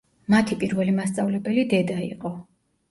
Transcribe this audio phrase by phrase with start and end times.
[0.35, 2.35] მათი პირველი მასწავლებელი დედა იყო.